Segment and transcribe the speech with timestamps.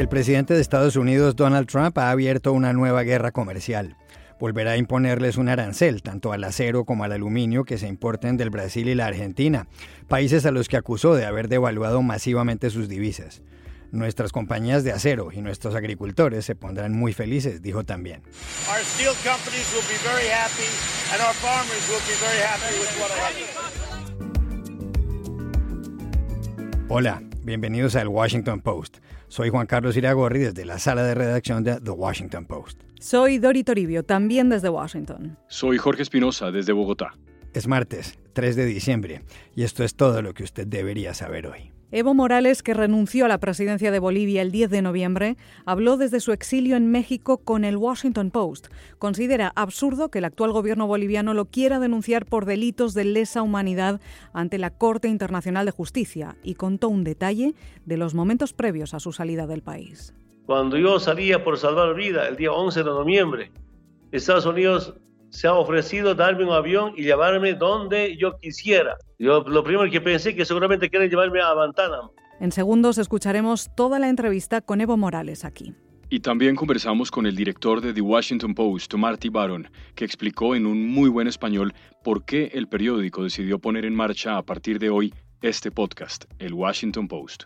[0.00, 3.98] El presidente de Estados Unidos, Donald Trump, ha abierto una nueva guerra comercial.
[4.38, 8.48] Volverá a imponerles un arancel, tanto al acero como al aluminio, que se importen del
[8.48, 9.68] Brasil y la Argentina,
[10.08, 13.42] países a los que acusó de haber devaluado masivamente sus divisas.
[13.92, 18.22] Nuestras compañías de acero y nuestros agricultores se pondrán muy felices, dijo también.
[26.88, 28.98] Hola, bienvenidos al Washington Post.
[29.28, 32.82] Soy Juan Carlos Iragorri desde la sala de redacción de The Washington Post.
[33.00, 35.38] Soy Dori Toribio, también desde Washington.
[35.48, 37.14] Soy Jorge Espinosa, desde Bogotá.
[37.54, 39.22] Es martes, 3 de diciembre,
[39.54, 41.72] y esto es todo lo que usted debería saber hoy.
[41.92, 46.20] Evo Morales, que renunció a la presidencia de Bolivia el 10 de noviembre, habló desde
[46.20, 48.68] su exilio en México con el Washington Post.
[48.98, 54.00] Considera absurdo que el actual gobierno boliviano lo quiera denunciar por delitos de lesa humanidad
[54.32, 57.56] ante la Corte Internacional de Justicia y contó un detalle
[57.86, 60.14] de los momentos previos a su salida del país.
[60.46, 63.50] Cuando yo salía por salvar vida el día 11 de noviembre,
[64.12, 64.94] Estados Unidos
[65.30, 68.96] se ha ofrecido darme un avión y llevarme donde yo quisiera.
[69.18, 72.12] Yo lo primero que pensé que seguramente quieren llevarme a Guantánamo.
[72.40, 75.74] En segundos escucharemos toda la entrevista con Evo Morales aquí.
[76.08, 80.66] Y también conversamos con el director de The Washington Post, Marty Baron, que explicó en
[80.66, 84.90] un muy buen español por qué el periódico decidió poner en marcha a partir de
[84.90, 87.44] hoy este podcast, el Washington Post.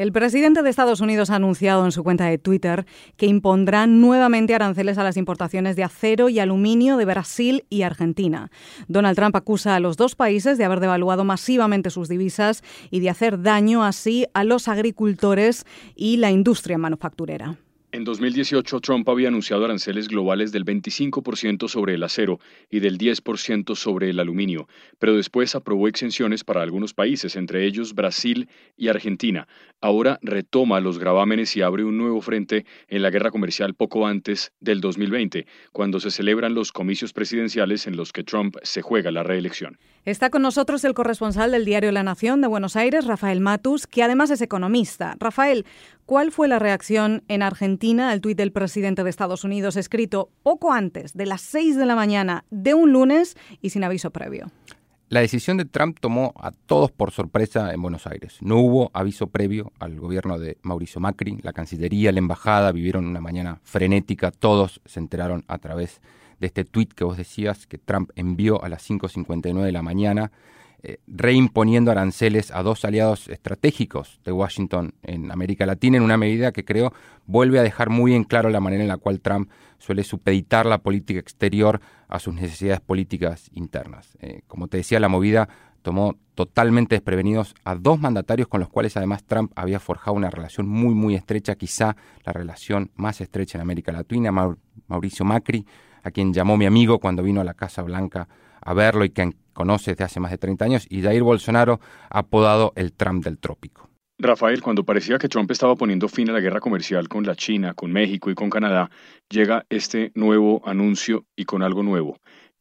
[0.00, 2.86] El presidente de Estados Unidos ha anunciado en su cuenta de Twitter
[3.18, 8.50] que impondrá nuevamente aranceles a las importaciones de acero y aluminio de Brasil y Argentina.
[8.88, 13.10] Donald Trump acusa a los dos países de haber devaluado masivamente sus divisas y de
[13.10, 17.58] hacer daño así a los agricultores y la industria manufacturera.
[17.92, 22.38] En 2018, Trump había anunciado aranceles globales del 25% sobre el acero
[22.70, 24.68] y del 10% sobre el aluminio,
[25.00, 29.48] pero después aprobó exenciones para algunos países, entre ellos Brasil y Argentina.
[29.80, 34.52] Ahora retoma los gravámenes y abre un nuevo frente en la guerra comercial poco antes
[34.60, 39.24] del 2020, cuando se celebran los comicios presidenciales en los que Trump se juega la
[39.24, 39.78] reelección.
[40.06, 44.02] Está con nosotros el corresponsal del diario La Nación de Buenos Aires, Rafael Matus, que
[44.02, 45.14] además es economista.
[45.20, 45.66] Rafael,
[46.06, 50.72] ¿cuál fue la reacción en Argentina al tuit del presidente de Estados Unidos escrito poco
[50.72, 54.50] antes de las 6 de la mañana de un lunes y sin aviso previo?
[55.10, 58.38] La decisión de Trump tomó a todos por sorpresa en Buenos Aires.
[58.40, 61.40] No hubo aviso previo al gobierno de Mauricio Macri.
[61.42, 64.30] La Cancillería, la Embajada vivieron una mañana frenética.
[64.30, 66.10] Todos se enteraron a través de
[66.40, 70.32] de este tuit que vos decías que Trump envió a las 5.59 de la mañana,
[70.82, 76.52] eh, reimponiendo aranceles a dos aliados estratégicos de Washington en América Latina, en una medida
[76.52, 76.94] que creo
[77.26, 80.78] vuelve a dejar muy en claro la manera en la cual Trump suele supeditar la
[80.78, 84.16] política exterior a sus necesidades políticas internas.
[84.20, 85.50] Eh, como te decía, la movida
[85.82, 90.66] tomó totalmente desprevenidos a dos mandatarios con los cuales además Trump había forjado una relación
[90.66, 94.32] muy muy estrecha, quizá la relación más estrecha en América Latina,
[94.88, 95.66] Mauricio Macri,
[96.02, 98.28] a quien llamó mi amigo cuando vino a la Casa Blanca
[98.62, 102.72] a verlo y quien conoce desde hace más de 30 años, y Jair Bolsonaro, apodado
[102.76, 103.88] el Trump del trópico.
[104.18, 107.72] Rafael, cuando parecía que Trump estaba poniendo fin a la guerra comercial con la China,
[107.72, 108.90] con México y con Canadá,
[109.30, 112.18] llega este nuevo anuncio y con algo nuevo.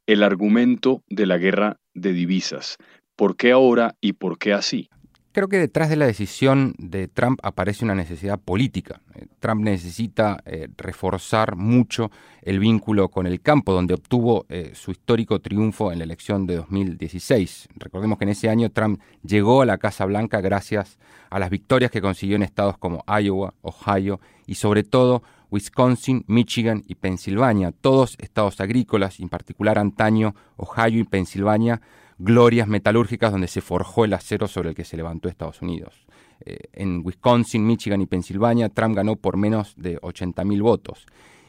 [0.07, 2.77] El argumento de la guerra de divisas.
[3.17, 4.89] ¿Por qué ahora y por qué así?
[5.31, 9.01] Creo que detrás de la decisión de Trump aparece una necesidad política.
[9.13, 12.09] Eh, Trump necesita eh, reforzar mucho
[12.41, 16.55] el vínculo con el campo, donde obtuvo eh, su histórico triunfo en la elección de
[16.55, 17.69] 2016.
[17.75, 20.97] Recordemos que en ese año Trump llegó a la Casa Blanca gracias
[21.29, 26.83] a las victorias que consiguió en estados como Iowa, Ohio y sobre todo Wisconsin, Michigan
[26.87, 31.81] y Pensilvania, todos estados agrícolas, en particular antaño Ohio y Pensilvania,
[32.19, 36.05] glorias metalúrgicas donde se forjó el acero sobre el que se levantó Estados Unidos.
[36.45, 41.05] Eh, en Wisconsin, Michigan y Pensilvania, Trump ganó por menos de 80.000 votos.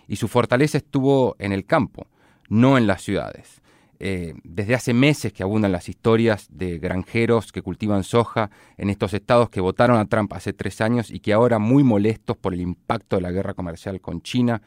[0.08, 2.06] Y su fortaleza estuvo en el campo,
[2.48, 3.60] no en las ciudades.
[4.02, 9.12] Eh, desde hace meses que abundan las historias de granjeros que cultivan soja en estos
[9.12, 12.62] estados que votaron a Trump hace tres años y que ahora muy molestos por el
[12.62, 14.62] impacto de la guerra comercial con China,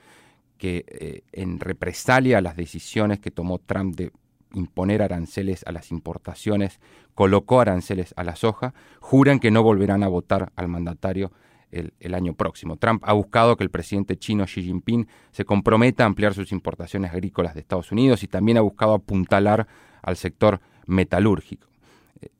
[0.57, 4.11] que eh, en represalia a las decisiones que tomó Trump de
[4.53, 6.79] imponer aranceles a las importaciones,
[7.15, 11.31] colocó aranceles a la soja, juran que no volverán a votar al mandatario
[11.71, 12.77] el, año próximo.
[12.77, 17.11] Trump ha buscado que el presidente chino Xi Jinping se comprometa a ampliar sus importaciones
[17.11, 19.67] agrícolas de Estados Unidos y también ha buscado apuntalar
[20.01, 21.67] al sector metalúrgico.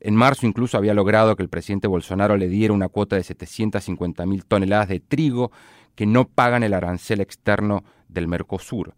[0.00, 4.24] En marzo incluso había logrado que el presidente Bolsonaro le diera una cuota de 750
[4.24, 5.50] mil toneladas de trigo
[5.94, 8.94] que no pagan el arancel externo del Mercosur.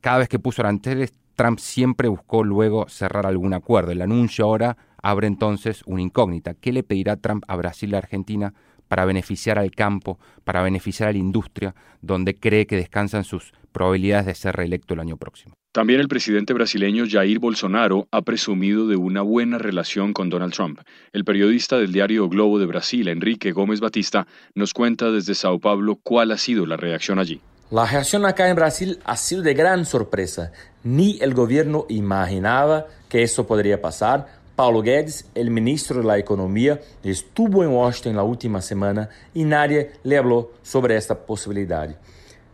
[0.00, 3.92] Cada vez que puso aranceles, Trump siempre buscó luego cerrar algún acuerdo.
[3.92, 6.54] El anuncio ahora abre entonces una incógnita.
[6.54, 8.52] ¿Qué le pedirá Trump a Brasil y a Argentina
[8.88, 14.26] para beneficiar al campo, para beneficiar a la industria, donde cree que descansan sus probabilidades
[14.26, 15.54] de ser reelecto el año próximo?
[15.72, 20.80] También el presidente brasileño Jair Bolsonaro ha presumido de una buena relación con Donald Trump.
[21.12, 25.94] El periodista del diario Globo de Brasil, Enrique Gómez Batista, nos cuenta desde Sao Paulo
[26.02, 27.40] cuál ha sido la reacción allí.
[27.70, 30.50] La reacción acá en Brasil ha sido de gran sorpresa.
[30.82, 34.26] Ni el gobierno imaginaba que eso podría pasar.
[34.56, 39.92] Paulo Guedes, el ministro de la Economía, estuvo en Washington la última semana y nadie
[40.02, 41.88] le habló sobre esta posibilidad.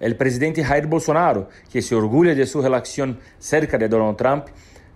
[0.00, 4.48] El presidente Jair Bolsonaro, que se orgulha de su relación cerca de Donald Trump,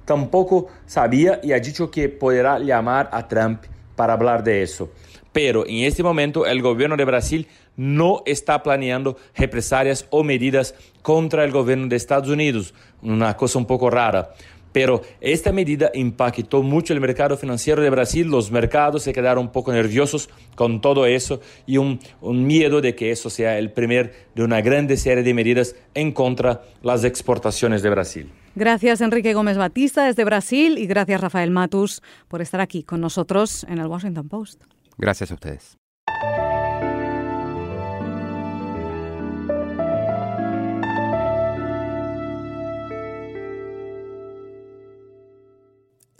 [0.04, 3.62] tampoco sabía y ha dicho que podrá llamar a Trump
[4.00, 4.90] para hablar de eso.
[5.30, 11.44] Pero en este momento el gobierno de Brasil no está planeando represalias o medidas contra
[11.44, 14.30] el gobierno de Estados Unidos, una cosa un poco rara.
[14.72, 19.52] Pero esta medida impactó mucho el mercado financiero de Brasil, los mercados se quedaron un
[19.52, 24.44] poco nerviosos con todo eso y un, miedo de que eso sea el primer de
[24.44, 28.32] una grande serie de medidas en contra las exportaciones de Brasil.
[28.54, 33.64] Gracias Enrique Gómez Batista desde Brasil y gracias Rafael Matus por estar aquí con nosotros
[33.68, 34.64] en el Washington Post.
[34.98, 35.76] Gracias a ustedes.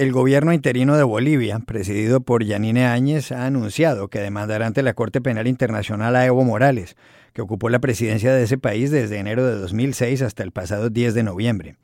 [0.00, 4.94] El gobierno interino de Bolivia, presidido por Yanine Áñez, ha anunciado que demandará ante la
[4.94, 6.97] Corte Penal Internacional a Evo Morales,
[7.35, 11.12] que ocupó la presidencia de ese país desde enero de 2006 hasta el pasado 10
[11.12, 11.76] de noviembre.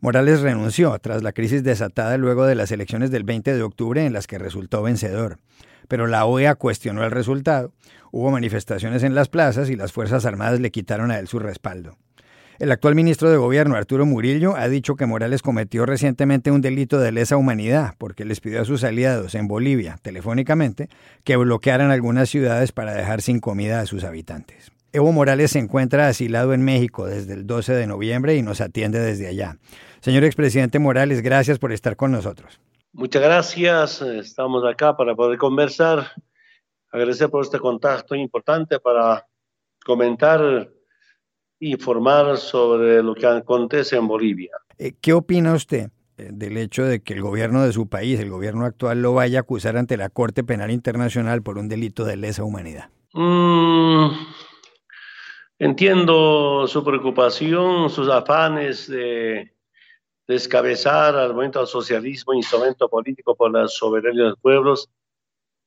[0.00, 4.12] Morales renunció tras la crisis desatada luego de las elecciones del 20 de octubre en
[4.12, 5.38] las que resultó vencedor.
[5.88, 7.72] Pero la OEA cuestionó el resultado,
[8.10, 11.96] hubo manifestaciones en las plazas y las Fuerzas Armadas le quitaron a él su respaldo.
[12.60, 17.00] El actual ministro de Gobierno, Arturo Murillo, ha dicho que Morales cometió recientemente un delito
[17.00, 20.88] de lesa humanidad porque les pidió a sus aliados en Bolivia, telefónicamente,
[21.24, 24.73] que bloquearan algunas ciudades para dejar sin comida a sus habitantes.
[24.94, 29.00] Evo Morales se encuentra asilado en México desde el 12 de noviembre y nos atiende
[29.00, 29.58] desde allá.
[30.00, 32.60] Señor expresidente Morales, gracias por estar con nosotros.
[32.92, 36.12] Muchas gracias, estamos acá para poder conversar.
[36.92, 39.26] Agradecer por este contacto importante para
[39.84, 40.70] comentar
[41.58, 44.52] informar sobre lo que acontece en Bolivia.
[44.78, 48.30] Eh, ¿Qué opina usted eh, del hecho de que el gobierno de su país, el
[48.30, 52.16] gobierno actual, lo vaya a acusar ante la Corte Penal Internacional por un delito de
[52.16, 52.90] lesa humanidad?
[53.12, 54.10] Mm,
[55.64, 59.50] entiendo su preocupación, sus afanes de
[60.26, 64.90] descabezar al movimiento al socialismo, instrumento político por la soberanía de los pueblos.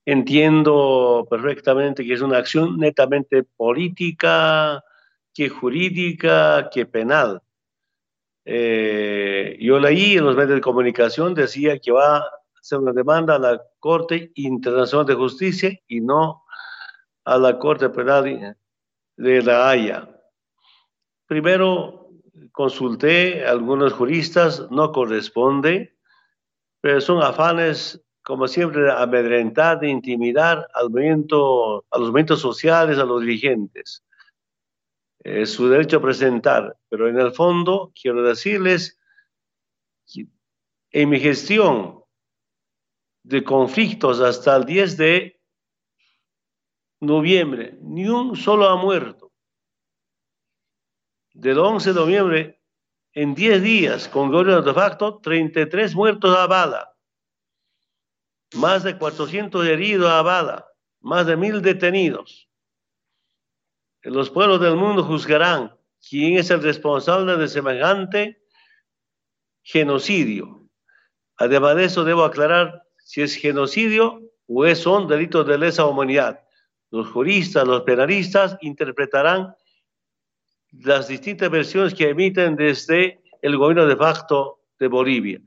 [0.05, 4.83] Entiendo perfectamente que es una acción netamente política,
[5.33, 7.41] que jurídica, que penal.
[8.45, 12.23] Eh, yo leí en los medios de comunicación, decía que va a
[12.61, 16.43] hacer una demanda a la Corte Internacional de Justicia y no
[17.25, 18.55] a la Corte Penal
[19.17, 20.09] de La Haya.
[21.25, 22.09] Primero,
[22.51, 25.97] consulté a algunos juristas, no corresponde,
[26.79, 32.97] pero son afanes, como siempre, de amedrentar, de intimidar al movimiento, a los movimientos sociales,
[32.97, 34.03] a los dirigentes
[35.27, 38.97] es su derecho a presentar, pero en el fondo quiero decirles
[40.91, 42.01] en mi gestión
[43.23, 45.36] de conflictos hasta el 10 de
[46.99, 49.31] noviembre, ni un solo ha muerto.
[51.33, 52.61] Del 11 de noviembre,
[53.13, 56.93] en 10 días, con gobierno de facto, 33 muertos a bala,
[58.55, 60.67] más de 400 heridos a bala,
[61.01, 62.47] más de mil detenidos
[64.09, 65.75] los pueblos del mundo juzgarán
[66.07, 68.41] quién es el responsable de semejante
[69.63, 70.69] genocidio.
[71.35, 76.46] Además de eso, debo aclarar si es genocidio o son delitos de lesa humanidad.
[76.89, 79.53] Los juristas, los penalistas interpretarán
[80.71, 85.39] las distintas versiones que emiten desde el gobierno de facto de Bolivia.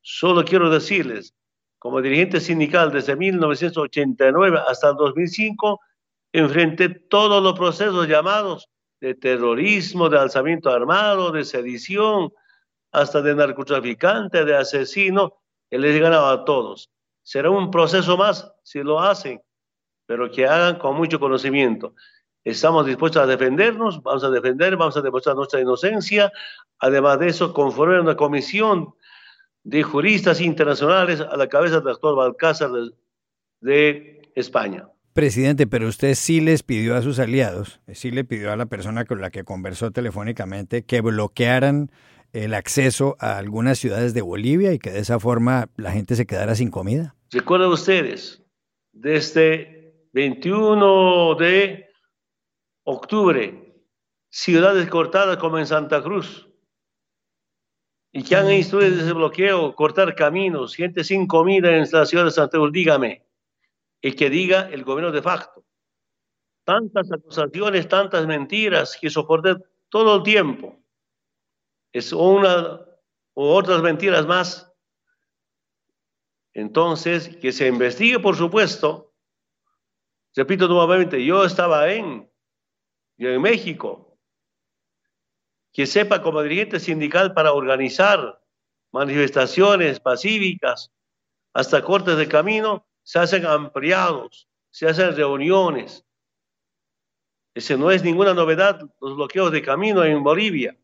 [0.00, 1.34] Solo quiero decirles,
[1.78, 5.80] como dirigente sindical desde 1989 hasta el 2005,
[6.32, 8.68] enfrenté todos los procesos llamados
[9.00, 12.32] de terrorismo, de alzamiento armado, de sedición,
[12.90, 16.90] hasta de narcotraficante, de asesino, que les he ganado a todos.
[17.22, 19.40] Será un proceso más si lo hacen,
[20.06, 21.94] pero que hagan con mucho conocimiento.
[22.44, 26.30] Estamos dispuestos a defendernos, vamos a defender, vamos a demostrar nuestra inocencia.
[26.78, 28.94] Además de eso, conforme una comisión
[29.62, 32.70] de juristas internacionales a la cabeza del doctor Balcázar
[33.60, 34.88] de España.
[35.14, 39.04] Presidente, pero usted sí les pidió a sus aliados, sí le pidió a la persona
[39.04, 41.90] con la que conversó telefónicamente que bloquearan
[42.32, 46.26] el acceso a algunas ciudades de Bolivia y que de esa forma la gente se
[46.26, 47.14] quedara sin comida.
[47.30, 48.42] Recuerden ustedes,
[48.92, 49.83] desde
[50.14, 51.90] 21 de
[52.84, 53.74] octubre,
[54.30, 56.48] ciudades cortadas como en Santa Cruz,
[58.12, 62.30] y que han instruido ese bloqueo, cortar caminos, gente sin comida en la ciudad de
[62.30, 63.26] Santa Cruz, dígame,
[64.02, 65.64] el que diga el gobierno de facto.
[66.62, 69.56] Tantas acusaciones, tantas mentiras que soporté
[69.88, 70.78] todo el tiempo.
[71.92, 72.86] Es una
[73.34, 74.72] u otras mentiras más.
[76.52, 79.13] Entonces, que se investigue, por supuesto.
[80.36, 82.30] Repito nuevamente, yo estaba en,
[83.18, 84.18] en México.
[85.72, 88.40] Que sepa como dirigente sindical para organizar
[88.92, 90.92] manifestaciones pacíficas
[91.52, 96.04] hasta cortes de camino, se hacen ampliados, se hacen reuniones.
[97.54, 100.76] Ese no es ninguna novedad, los bloqueos de camino en Bolivia.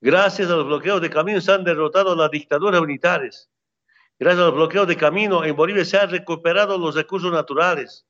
[0.00, 3.48] Gracias a los bloqueos de camino se han derrotado las dictaduras militares.
[4.18, 8.07] Gracias a los bloqueos de camino en Bolivia se han recuperado los recursos naturales.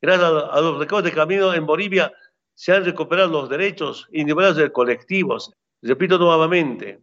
[0.00, 2.12] Gracias a los bloqueos de camino en Bolivia
[2.54, 5.52] se han recuperado los derechos individuales de colectivos.
[5.82, 7.00] Repito nuevamente,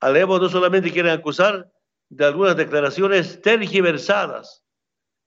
[0.00, 1.70] Alevo no solamente quieren acusar,
[2.08, 4.64] de algunas declaraciones tergiversadas.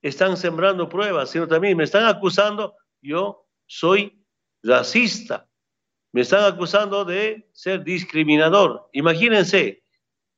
[0.02, 4.24] Están sembrando pruebas, sino también me están acusando, yo soy
[4.64, 5.48] racista.
[6.12, 8.90] Me están acusando de ser discriminador.
[8.94, 9.84] Imagínense,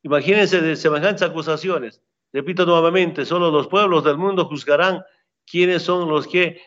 [0.01, 2.01] imagínense de semejantes acusaciones.
[2.33, 5.03] Repito nuevamente, solo los pueblos del mundo juzgarán
[5.49, 6.61] quiénes son los que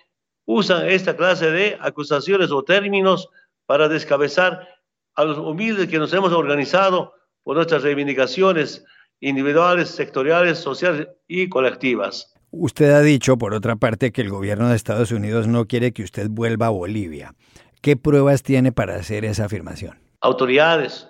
[0.47, 3.29] usan esta clase de acusaciones o términos
[3.67, 4.69] para descabezar
[5.15, 8.85] a los humildes que nos hemos organizado por nuestras reivindicaciones
[9.21, 12.35] individuales, sectoriales, sociales y colectivas.
[12.51, 16.03] Usted ha dicho, por otra parte, que el gobierno de Estados Unidos no quiere que
[16.03, 17.35] usted vuelva a Bolivia.
[17.81, 19.99] ¿Qué pruebas tiene para hacer esa afirmación?
[20.21, 21.09] Autoridades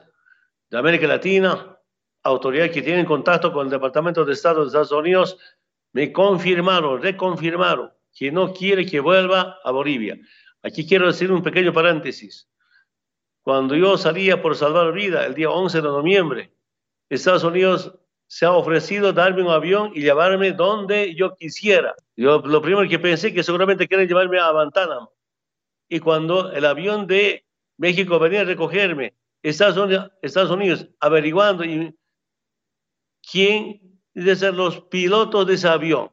[0.70, 1.78] de América Latina,
[2.22, 5.38] autoridades que tienen contacto con el Departamento de Estado de Estados Unidos,
[5.94, 10.18] me confirmaron, reconfirmaron que no quiere que vuelva a Bolivia.
[10.62, 12.50] Aquí quiero decir un pequeño paréntesis.
[13.42, 16.52] Cuando yo salía por salvar vida el día 11 de noviembre,
[17.08, 17.94] Estados Unidos
[18.26, 21.94] se ha ofrecido darme un avión y llevarme donde yo quisiera.
[22.16, 25.12] Lo primero que pensé que seguramente quieren llevarme a Guantánamo.
[25.88, 27.44] Y cuando el avión de
[27.76, 31.62] México venía a recogerme, Estados Unidos, Estados averiguando
[33.30, 36.10] quién debe ser los pilotos de ese avión.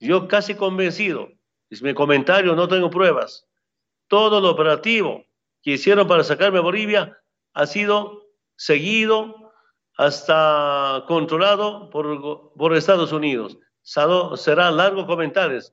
[0.00, 1.28] Yo casi convencido,
[1.70, 3.46] es mi comentario, no tengo pruebas.
[4.08, 5.24] Todo lo operativo
[5.62, 7.18] que hicieron para sacarme a Bolivia
[7.52, 8.22] ha sido
[8.56, 9.44] seguido,
[9.96, 13.58] hasta controlado por, por Estados Unidos.
[13.82, 15.72] Será largo comentarios.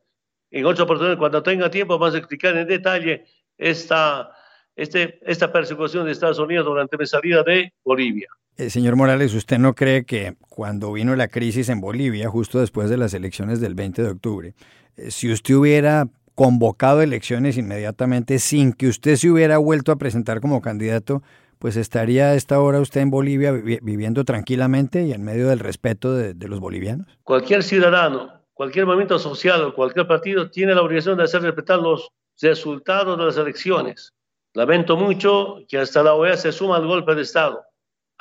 [0.51, 3.25] En otra oportunidad, cuando tenga tiempo, vamos a explicar en detalle
[3.57, 4.31] esta,
[4.75, 8.27] este, esta persecución de Estados Unidos durante mi salida de Bolivia.
[8.57, 12.89] Eh, señor Morales, ¿usted no cree que cuando vino la crisis en Bolivia, justo después
[12.89, 14.53] de las elecciones del 20 de octubre,
[14.97, 20.41] eh, si usted hubiera convocado elecciones inmediatamente sin que usted se hubiera vuelto a presentar
[20.41, 21.23] como candidato,
[21.59, 26.15] pues estaría a esta hora usted en Bolivia viviendo tranquilamente y en medio del respeto
[26.15, 27.07] de, los bolivianos?
[27.23, 32.09] Cualquier ciudadano, cualquier movimiento social cualquier partido tiene la obligación de hacer respetar los
[32.41, 34.13] resultados de las elecciones.
[34.53, 37.61] Lamento mucho que hasta la OEA se suma al golpe de Estado.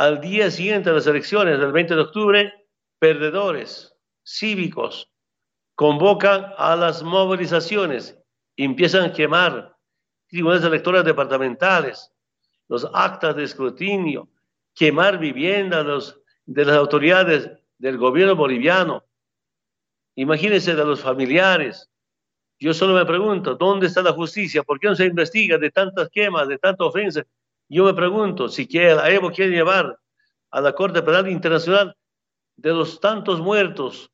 [0.01, 2.67] Al día siguiente de las elecciones del 20 de octubre,
[2.99, 5.13] perdedores cívicos
[5.75, 8.19] convocan a las movilizaciones,
[8.57, 9.77] empiezan a quemar
[10.27, 12.11] tribunales electorales departamentales,
[12.69, 14.31] los actas de escrutinio,
[14.75, 16.17] quemar viviendas
[16.47, 19.05] de las autoridades del gobierno boliviano.
[20.15, 21.91] Imagínense de los familiares.
[22.59, 24.63] Yo solo me pregunto, ¿dónde está la justicia?
[24.63, 27.27] ¿Por qué no se investiga de tantas quemas, de tantas ofensas?
[27.71, 29.97] Yo me pregunto, si quiere, la Evo quiere llevar
[30.51, 31.97] a la Corte Penal Internacional
[32.57, 34.11] de los tantos muertos,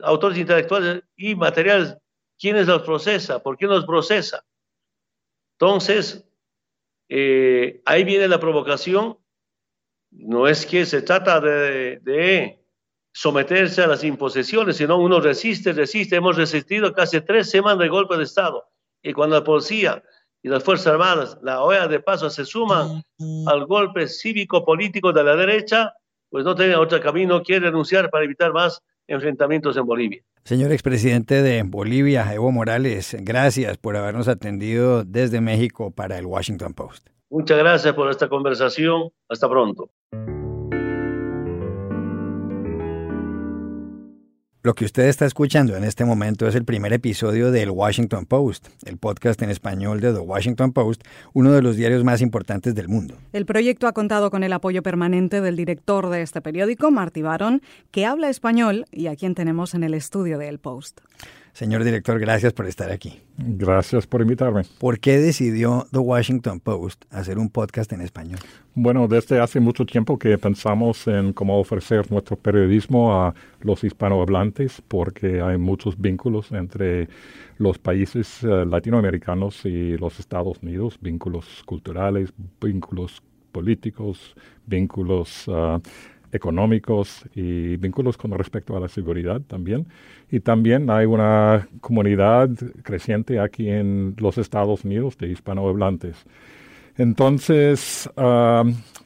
[0.00, 1.96] autores intelectuales y materiales,
[2.38, 3.42] ¿quiénes los procesa?
[3.42, 4.44] ¿Por qué los procesa?
[5.58, 6.28] Entonces,
[7.08, 9.18] eh, ahí viene la provocación.
[10.10, 12.60] No es que se trata de,
[13.14, 16.16] someterse a las imposiciones, sino uno resiste, resiste.
[16.16, 18.68] Hemos resistido casi tres semanas de golpe de Estado.
[19.02, 20.02] Y cuando la policía
[20.42, 23.02] y las Fuerzas Armadas, la OEA de paso, se suman
[23.46, 25.94] al golpe cívico-político de la derecha,
[26.30, 30.22] pues no tiene otro camino que renunciar para evitar más enfrentamientos en Bolivia.
[30.44, 36.74] Señor expresidente de Bolivia, Evo Morales, gracias por habernos atendido desde México para el Washington
[36.74, 37.08] Post.
[37.30, 39.10] Muchas gracias por esta conversación.
[39.28, 39.90] Hasta pronto.
[44.64, 48.68] Lo que usted está escuchando en este momento es el primer episodio del Washington Post,
[48.84, 51.02] el podcast en español de The Washington Post,
[51.32, 53.16] uno de los diarios más importantes del mundo.
[53.32, 57.60] El proyecto ha contado con el apoyo permanente del director de este periódico, Marty Baron,
[57.90, 61.00] que habla español y a quien tenemos en el estudio del Post.
[61.52, 63.20] Señor director, gracias por estar aquí.
[63.36, 64.62] Gracias por invitarme.
[64.78, 68.38] ¿Por qué decidió The Washington Post hacer un podcast en español?
[68.74, 74.82] Bueno, desde hace mucho tiempo que pensamos en cómo ofrecer nuestro periodismo a los hispanohablantes,
[74.88, 77.08] porque hay muchos vínculos entre
[77.58, 82.32] los países eh, latinoamericanos y los Estados Unidos, vínculos culturales,
[82.62, 84.34] vínculos políticos,
[84.66, 85.78] vínculos uh,
[86.32, 89.86] económicos y vínculos con respecto a la seguridad también.
[90.30, 92.48] Y también hay una comunidad
[92.82, 96.16] creciente aquí en los Estados Unidos de hispanohablantes.
[96.96, 98.08] Entonces,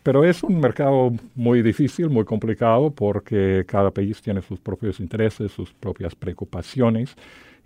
[0.02, 5.52] pero es un mercado muy difícil, muy complicado, porque cada país tiene sus propios intereses,
[5.52, 7.16] sus propias preocupaciones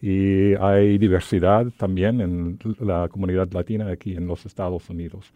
[0.03, 5.33] y hay diversidad también en la comunidad latina aquí en los Estados Unidos.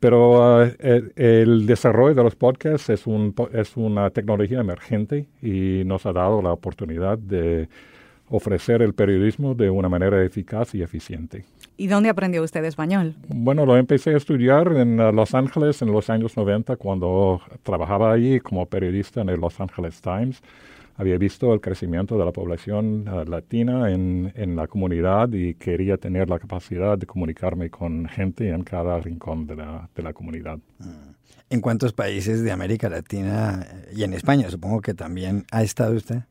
[0.00, 0.70] Pero uh,
[1.16, 6.42] el, desarrollo de los podcasts es, un, es una tecnología emergente y nos ha dado
[6.42, 7.68] la oportunidad de
[8.28, 11.44] ofrecer el periodismo de una manera eficaz y eficiente.
[11.76, 13.14] ¿Y dónde aprendió usted español?
[13.28, 18.12] Bueno, lo empecé a estudiar en uh, Los Ángeles en los años 90 cuando trabajaba
[18.12, 20.42] allí como periodista en el Los Angeles Times
[20.98, 25.98] había visto el crecimiento de la población uh, latina en, en, la comunidad y quería
[25.98, 30.58] tener la capacidad de comunicarme con gente en cada rincón de la, de la comunidad.
[30.78, 31.16] Mm.
[31.48, 33.64] ¿En cuántos países de América Latina
[33.94, 36.22] y en España supongo que también ha estado usted?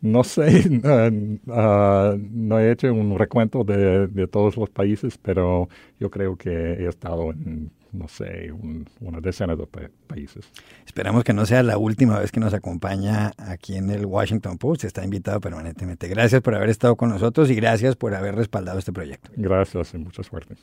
[0.00, 6.10] No sé, uh, no he hecho un recuento de, de, todos los países, pero yo
[6.10, 8.52] creo que he estado en no sé,
[9.00, 9.66] una decena de
[10.06, 10.46] países.
[10.84, 14.84] Esperamos que no sea la última vez que nos acompaña aquí en el Washington Post.
[14.84, 16.08] Está invitado permanentemente.
[16.08, 19.30] Gracias por haber estado con nosotros y gracias por haber respaldado este proyecto.
[19.36, 20.56] Gracias y mucha suerte.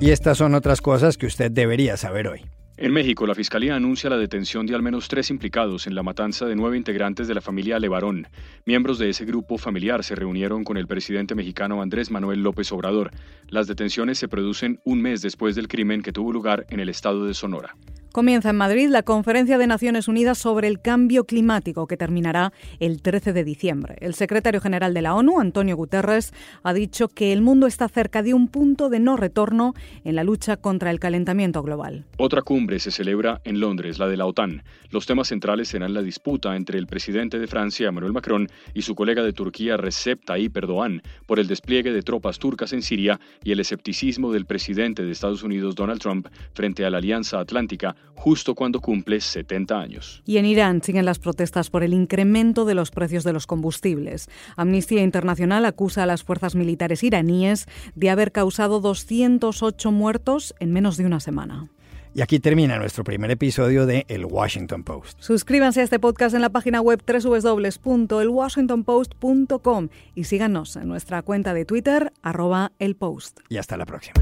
[0.00, 2.44] Y estas son otras cosas que usted debería saber hoy.
[2.76, 6.46] En México, la Fiscalía anuncia la detención de al menos tres implicados en la matanza
[6.46, 8.26] de nueve integrantes de la familia Levarón.
[8.64, 13.12] Miembros de ese grupo familiar se reunieron con el presidente mexicano Andrés Manuel López Obrador.
[13.46, 17.24] Las detenciones se producen un mes después del crimen que tuvo lugar en el estado
[17.26, 17.76] de Sonora.
[18.14, 23.02] Comienza en Madrid la Conferencia de Naciones Unidas sobre el Cambio Climático, que terminará el
[23.02, 23.96] 13 de diciembre.
[23.98, 28.22] El secretario general de la ONU, Antonio Guterres, ha dicho que el mundo está cerca
[28.22, 29.74] de un punto de no retorno
[30.04, 32.04] en la lucha contra el calentamiento global.
[32.16, 34.62] Otra cumbre se celebra en Londres, la de la OTAN.
[34.90, 38.94] Los temas centrales serán la disputa entre el presidente de Francia, Emmanuel Macron, y su
[38.94, 43.50] colega de Turquía, Recep Tayyip Erdogan, por el despliegue de tropas turcas en Siria y
[43.50, 48.54] el escepticismo del presidente de Estados Unidos, Donald Trump, frente a la Alianza Atlántica justo
[48.54, 50.22] cuando cumple 70 años.
[50.24, 54.28] Y en Irán siguen las protestas por el incremento de los precios de los combustibles.
[54.56, 60.96] Amnistía Internacional acusa a las fuerzas militares iraníes de haber causado 208 muertos en menos
[60.96, 61.68] de una semana.
[62.16, 65.20] Y aquí termina nuestro primer episodio de El Washington Post.
[65.20, 71.64] Suscríbanse a este podcast en la página web www.elwashingtonpost.com y síganos en nuestra cuenta de
[71.64, 73.40] Twitter, arroba el post.
[73.48, 74.14] Y hasta la próxima.